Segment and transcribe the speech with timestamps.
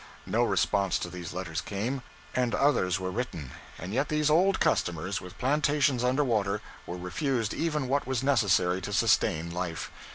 [0.25, 2.01] No response to these letters came,
[2.33, 7.53] and others were written, and yet these old customers, with plantations under water, were refused
[7.53, 9.91] even what was necessary to sustain life.